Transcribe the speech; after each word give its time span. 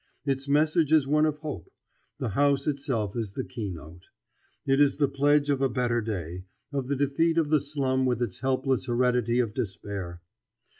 Its 0.25 0.47
message 0.49 0.91
is 0.91 1.05
one 1.05 1.27
of 1.27 1.37
hope; 1.37 1.69
the 2.17 2.29
house 2.29 2.65
itself 2.65 3.15
is 3.15 3.33
the 3.33 3.43
key 3.43 3.69
note. 3.69 4.05
It 4.65 4.79
is 4.79 4.97
the 4.97 5.07
pledge 5.07 5.51
of 5.51 5.61
a 5.61 5.69
better 5.69 6.01
day, 6.01 6.45
of 6.71 6.87
the 6.87 6.95
defeat 6.95 7.37
of 7.37 7.51
the 7.51 7.59
slum 7.61 8.07
with 8.07 8.19
its 8.19 8.39
helpless 8.39 8.87
heredity 8.87 9.37
of 9.37 9.53
despair. 9.53 10.19